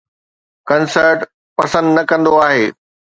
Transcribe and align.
concert 0.69 1.19
پسند 1.57 1.87
نه 1.97 2.03
ڪندو 2.09 2.33
آهي 2.47 2.65